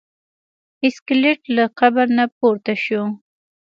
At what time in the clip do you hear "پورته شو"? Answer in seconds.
2.37-3.01